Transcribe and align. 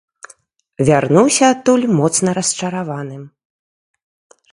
Вярнуўся 0.87 1.43
адтуль 1.55 1.85
моцна 1.99 2.29
расчараваным. 2.39 3.21